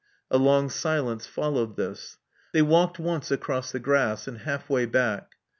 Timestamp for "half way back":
4.39-5.35